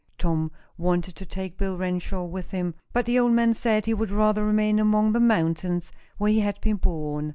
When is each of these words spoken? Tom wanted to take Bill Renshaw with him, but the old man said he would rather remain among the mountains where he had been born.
Tom 0.17 0.49
wanted 0.79 1.15
to 1.17 1.27
take 1.27 1.59
Bill 1.59 1.77
Renshaw 1.77 2.23
with 2.25 2.49
him, 2.49 2.73
but 2.91 3.05
the 3.05 3.19
old 3.19 3.33
man 3.33 3.53
said 3.53 3.85
he 3.85 3.93
would 3.93 4.09
rather 4.09 4.43
remain 4.43 4.79
among 4.79 5.11
the 5.11 5.19
mountains 5.19 5.91
where 6.17 6.31
he 6.31 6.39
had 6.39 6.59
been 6.59 6.77
born. 6.77 7.29